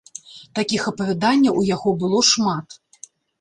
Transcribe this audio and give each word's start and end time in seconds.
Такіх 0.59 0.87
апавяданняў 0.91 1.59
у 1.61 1.67
яго 1.75 1.93
было 2.05 2.19
шмат. 2.31 2.67